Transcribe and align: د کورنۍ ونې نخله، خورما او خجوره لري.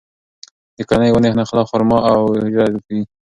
د 0.77 0.79
کورنۍ 0.87 1.09
ونې 1.11 1.29
نخله، 1.39 1.63
خورما 1.69 1.97
او 2.11 2.19
خجوره 2.41 2.67
لري. 2.75 2.99